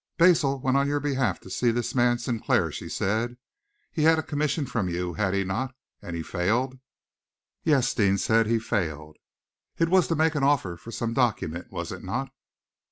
[0.17, 3.37] "Basil went on your behalf to see this man, Sinclair," she said.
[3.91, 6.79] "He had a commission from you, had he not, and he failed?"
[7.63, 8.47] "Yes!" Deane said.
[8.47, 9.17] "He failed!"
[9.77, 12.31] "It was to make an offer for some document, was it not?"